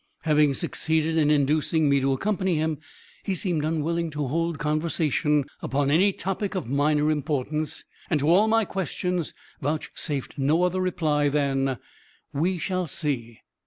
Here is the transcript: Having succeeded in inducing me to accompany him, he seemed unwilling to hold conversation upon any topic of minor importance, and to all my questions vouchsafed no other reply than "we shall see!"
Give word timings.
Having 0.23 0.55
succeeded 0.55 1.15
in 1.17 1.29
inducing 1.29 1.87
me 1.87 1.99
to 2.01 2.11
accompany 2.11 2.55
him, 2.55 2.79
he 3.21 3.35
seemed 3.35 3.63
unwilling 3.63 4.09
to 4.09 4.25
hold 4.29 4.57
conversation 4.57 5.45
upon 5.61 5.91
any 5.91 6.11
topic 6.11 6.55
of 6.55 6.67
minor 6.67 7.11
importance, 7.11 7.83
and 8.09 8.19
to 8.21 8.27
all 8.27 8.47
my 8.47 8.65
questions 8.65 9.35
vouchsafed 9.61 10.39
no 10.39 10.63
other 10.63 10.81
reply 10.81 11.29
than 11.29 11.77
"we 12.33 12.57
shall 12.57 12.87
see!" 12.87 13.41